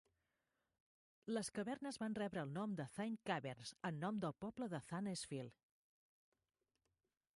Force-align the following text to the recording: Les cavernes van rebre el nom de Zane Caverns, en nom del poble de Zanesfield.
Les 1.37 1.51
cavernes 1.57 1.99
van 2.03 2.15
rebre 2.19 2.41
el 2.45 2.55
nom 2.55 2.73
de 2.79 2.87
Zane 2.95 3.19
Caverns, 3.31 3.75
en 3.91 4.01
nom 4.05 4.19
del 4.25 4.35
poble 4.47 4.69
de 4.75 4.81
Zanesfield. 4.89 5.61